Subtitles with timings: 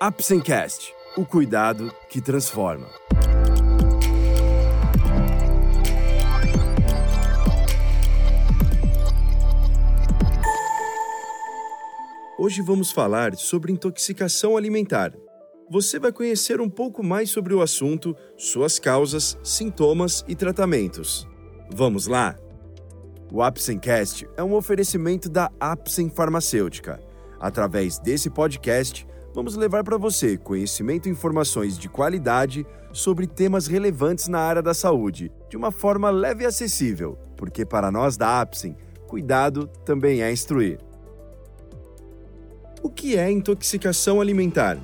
[0.00, 2.86] Apsencast, o cuidado que transforma.
[12.38, 15.12] Hoje vamos falar sobre intoxicação alimentar.
[15.68, 21.26] Você vai conhecer um pouco mais sobre o assunto, suas causas, sintomas e tratamentos.
[21.74, 22.36] Vamos lá?
[23.32, 27.02] O Apsencast é um oferecimento da Apsen Farmacêutica.
[27.40, 29.04] Através desse podcast,
[29.38, 34.74] vamos levar para você conhecimento e informações de qualidade sobre temas relevantes na área da
[34.74, 40.32] saúde, de uma forma leve e acessível, porque para nós da Apsen, cuidado também é
[40.32, 40.80] instruir.
[42.82, 44.76] O que é intoxicação alimentar?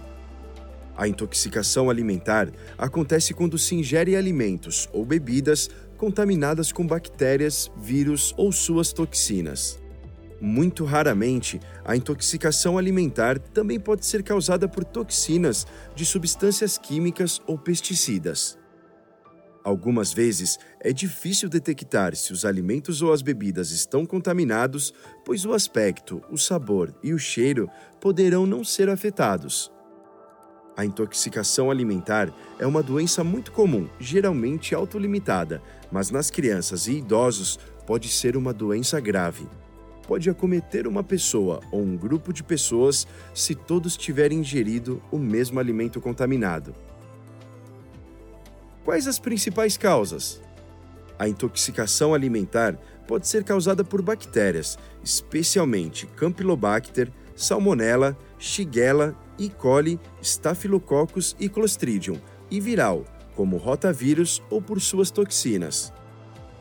[0.97, 2.49] A intoxicação alimentar
[2.79, 9.83] acontece quando se ingere alimentos ou bebidas contaminadas com bactérias, vírus ou suas toxinas.
[10.47, 17.57] Muito raramente, a intoxicação alimentar também pode ser causada por toxinas de substâncias químicas ou
[17.57, 18.59] pesticidas.
[19.65, 24.93] Algumas vezes é difícil detectar se os alimentos ou as bebidas estão contaminados,
[25.25, 27.67] pois o aspecto, o sabor e o cheiro
[27.99, 29.73] poderão não ser afetados.
[30.77, 37.59] A intoxicação alimentar é uma doença muito comum, geralmente autolimitada, mas nas crianças e idosos
[37.87, 39.49] pode ser uma doença grave.
[40.07, 45.59] Pode acometer uma pessoa ou um grupo de pessoas se todos tiverem ingerido o mesmo
[45.59, 46.75] alimento contaminado.
[48.85, 50.43] Quais as principais causas?
[51.19, 59.49] A intoxicação alimentar pode ser causada por bactérias, especialmente Campylobacter, Salmonella, Shigella, E.
[59.49, 65.93] coli, Staphylococcus e Clostridium, e viral, como rotavírus ou por suas toxinas.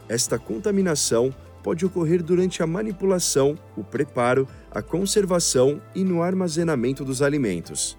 [0.07, 1.33] Esta contaminação
[1.63, 7.97] pode ocorrer durante a manipulação, o preparo, a conservação e no armazenamento dos alimentos.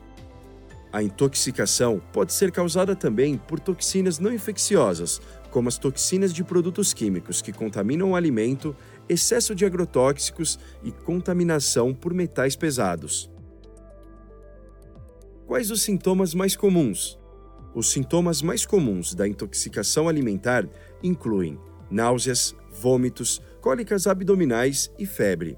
[0.93, 6.93] A intoxicação pode ser causada também por toxinas não infecciosas, como as toxinas de produtos
[6.93, 8.77] químicos que contaminam o alimento,
[9.09, 13.29] excesso de agrotóxicos e contaminação por metais pesados.
[15.47, 17.19] Quais os sintomas mais comuns?
[17.75, 20.65] Os sintomas mais comuns da intoxicação alimentar
[21.03, 21.59] incluem
[21.91, 25.57] náuseas, vômitos, cólicas abdominais e febre.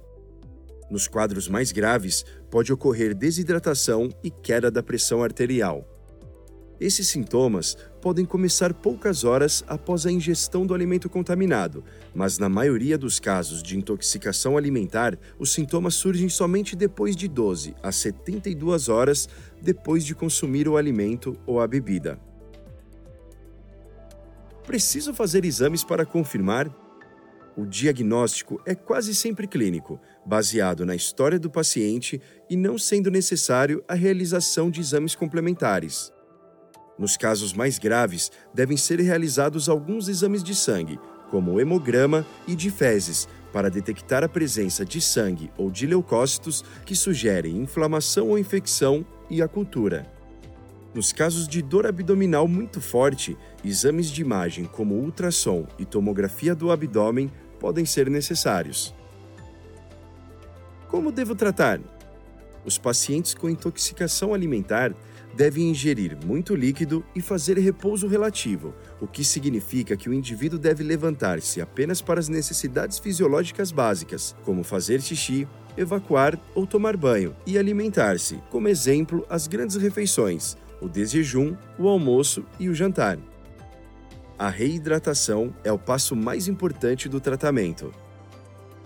[0.88, 5.84] Nos quadros mais graves, pode ocorrer desidratação e queda da pressão arterial.
[6.78, 11.82] Esses sintomas podem começar poucas horas após a ingestão do alimento contaminado,
[12.14, 17.74] mas na maioria dos casos de intoxicação alimentar, os sintomas surgem somente depois de 12
[17.82, 19.28] a 72 horas
[19.60, 22.20] depois de consumir o alimento ou a bebida.
[24.64, 26.85] Preciso fazer exames para confirmar
[27.56, 33.82] o diagnóstico é quase sempre clínico, baseado na história do paciente e não sendo necessário
[33.88, 36.12] a realização de exames complementares.
[36.98, 40.98] Nos casos mais graves, devem ser realizados alguns exames de sangue,
[41.30, 46.62] como o hemograma e de fezes, para detectar a presença de sangue ou de leucócitos
[46.84, 50.06] que sugerem inflamação ou infecção e a cultura.
[50.94, 56.70] Nos casos de dor abdominal muito forte, exames de imagem como ultrassom e tomografia do
[56.70, 57.30] abdômen
[57.60, 58.94] podem ser necessários.
[60.88, 61.80] Como devo tratar?
[62.64, 64.94] Os pacientes com intoxicação alimentar
[65.36, 70.82] devem ingerir muito líquido e fazer repouso relativo, o que significa que o indivíduo deve
[70.82, 75.46] levantar-se apenas para as necessidades fisiológicas básicas, como fazer xixi,
[75.76, 82.44] evacuar ou tomar banho, e alimentar-se, como exemplo, as grandes refeições, o desjejum, o almoço
[82.58, 83.18] e o jantar.
[84.38, 87.90] A reidratação é o passo mais importante do tratamento.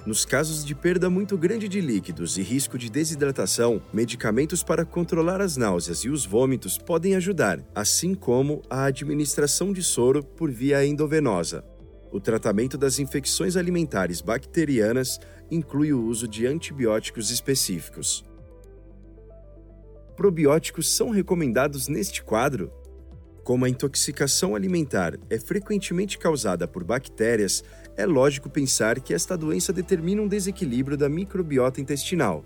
[0.06, 5.41] Nos casos de perda muito grande de líquidos e risco de desidratação, medicamentos para controlar
[5.41, 10.87] as náuseas e os vômitos podem ajudar, assim como a administração de soro por via
[10.87, 11.65] endovenosa.
[12.12, 15.19] O tratamento das infecções alimentares bacterianas
[15.50, 18.25] inclui o uso de antibióticos específicos.
[20.16, 22.72] Probióticos são recomendados neste quadro?
[23.51, 27.65] Como a intoxicação alimentar é frequentemente causada por bactérias,
[27.97, 32.45] é lógico pensar que esta doença determina um desequilíbrio da microbiota intestinal.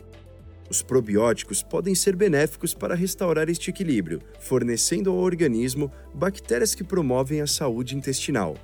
[0.70, 7.42] Os probióticos podem ser benéficos para restaurar este equilíbrio, fornecendo ao organismo bactérias que promovem
[7.42, 8.56] a saúde intestinal.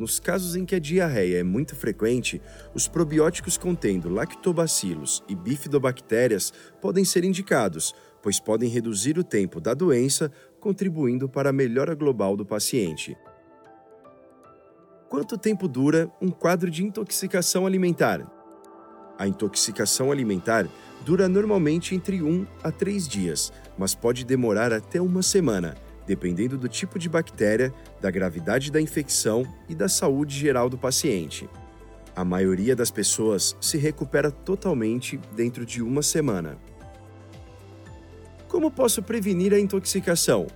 [0.00, 2.40] Nos casos em que a diarreia é muito frequente,
[2.72, 9.74] os probióticos contendo lactobacilos e bifidobactérias podem ser indicados, pois podem reduzir o tempo da
[9.74, 13.14] doença, contribuindo para a melhora global do paciente.
[15.10, 18.26] Quanto tempo dura um quadro de intoxicação alimentar?
[19.18, 20.66] A intoxicação alimentar
[21.04, 25.76] dura normalmente entre 1 a 3 dias, mas pode demorar até uma semana,
[26.10, 31.48] dependendo do tipo de bactéria, da gravidade da infecção e da saúde geral do paciente.
[32.16, 36.58] A maioria das pessoas se recupera totalmente dentro de uma semana.
[38.48, 40.48] Como posso prevenir a intoxicação?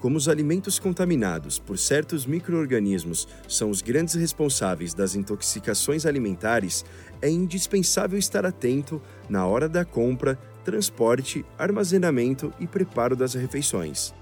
[0.00, 6.84] Como os alimentos contaminados por certos microorganismos são os grandes responsáveis das intoxicações alimentares,
[7.22, 14.12] é indispensável estar atento na hora da compra, transporte, armazenamento e preparo das refeições.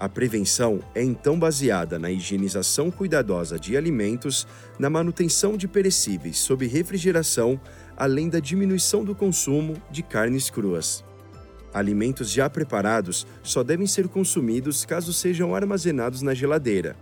[0.00, 4.46] A prevenção é então baseada na higienização cuidadosa de alimentos,
[4.78, 7.60] na manutenção de perecíveis sob refrigeração,
[7.94, 11.04] além da diminuição do consumo de carnes cruas.
[11.74, 16.96] Alimentos já preparados só devem ser consumidos caso sejam armazenados na geladeira.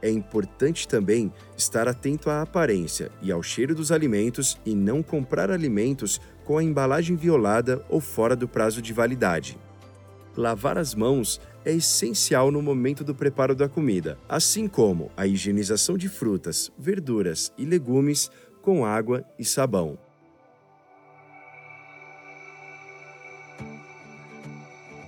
[0.00, 5.50] É importante também estar atento à aparência e ao cheiro dos alimentos e não comprar
[5.50, 9.58] alimentos com a embalagem violada ou fora do prazo de validade.
[10.36, 15.98] Lavar as mãos é essencial no momento do preparo da comida, assim como a higienização
[15.98, 18.30] de frutas, verduras e legumes
[18.62, 19.98] com água e sabão.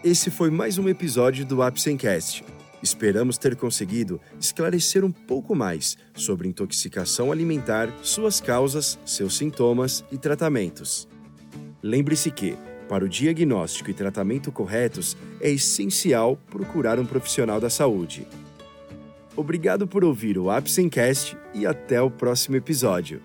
[0.03, 2.44] Esse foi mais um episódio do Apsencast.
[2.82, 10.19] Esperamos ter conseguido esclarecer um pouco mais sobre intoxicação alimentar, suas causas, seus sintomas e
[10.19, 11.09] tratamentos.
[11.82, 18.26] Lembre-se que, para o diagnóstico e tratamento corretos, é essencial procurar um profissional da saúde.
[19.36, 23.20] Obrigado por ouvir o Apsencast e até o próximo episódio.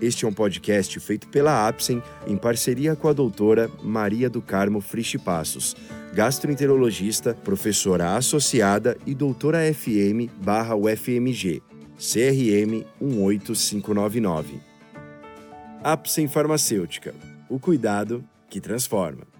[0.00, 4.80] Este é um podcast feito pela Apsen em parceria com a doutora Maria do Carmo
[4.80, 5.76] Frisch Passos,
[6.12, 11.62] gastroenterologista, professora associada e doutora FM barra UFMG,
[11.96, 14.60] CRM 18599.
[15.84, 17.14] Apsen Farmacêutica,
[17.48, 19.31] o cuidado que transforma.